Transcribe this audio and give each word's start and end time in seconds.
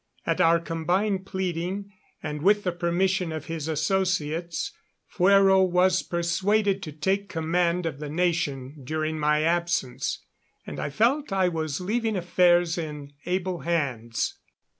At 0.25 0.41
our 0.41 0.59
combined 0.59 1.27
pleading, 1.27 1.93
and 2.23 2.41
with 2.41 2.63
the 2.63 2.71
permission 2.71 3.31
of 3.31 3.45
his 3.45 3.67
associates, 3.67 4.71
Fuero 5.15 5.61
was 5.63 6.01
persuaded 6.01 6.81
to 6.81 6.91
take 6.91 7.29
command 7.29 7.85
of 7.85 7.99
the 7.99 8.09
nation 8.09 8.77
during 8.83 9.19
my 9.19 9.43
absence; 9.43 10.25
and 10.65 10.79
I 10.79 10.89
felt 10.89 11.31
I 11.31 11.49
was 11.49 11.79
leaving 11.81 12.15
affairs 12.17 12.79
in 12.79 13.13
able 13.27 13.59
hands. 13.59 14.39